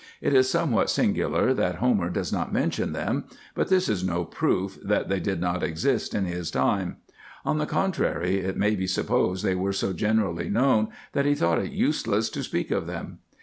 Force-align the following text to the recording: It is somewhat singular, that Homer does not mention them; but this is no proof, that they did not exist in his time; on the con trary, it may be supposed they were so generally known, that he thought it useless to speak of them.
It 0.19 0.33
is 0.33 0.49
somewhat 0.49 0.89
singular, 0.89 1.53
that 1.53 1.75
Homer 1.75 2.09
does 2.09 2.33
not 2.33 2.51
mention 2.51 2.91
them; 2.91 3.25
but 3.53 3.67
this 3.67 3.87
is 3.87 4.03
no 4.03 4.25
proof, 4.25 4.79
that 4.83 5.09
they 5.09 5.19
did 5.19 5.39
not 5.39 5.61
exist 5.61 6.15
in 6.15 6.25
his 6.25 6.49
time; 6.49 6.97
on 7.45 7.59
the 7.59 7.67
con 7.67 7.91
trary, 7.91 8.43
it 8.43 8.57
may 8.57 8.75
be 8.75 8.87
supposed 8.87 9.45
they 9.45 9.53
were 9.53 9.71
so 9.73 9.93
generally 9.93 10.49
known, 10.49 10.87
that 11.11 11.25
he 11.27 11.35
thought 11.35 11.59
it 11.59 11.71
useless 11.71 12.31
to 12.31 12.41
speak 12.41 12.71
of 12.71 12.87
them. 12.87 13.19